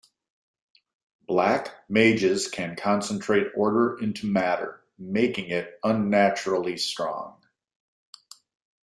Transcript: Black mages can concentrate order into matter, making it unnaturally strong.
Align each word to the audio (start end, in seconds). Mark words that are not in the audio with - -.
Black 1.27 1.75
mages 1.87 2.47
can 2.47 2.75
concentrate 2.75 3.51
order 3.55 3.99
into 3.99 4.25
matter, 4.25 4.81
making 4.97 5.49
it 5.51 5.77
unnaturally 5.83 6.77
strong. 6.77 7.39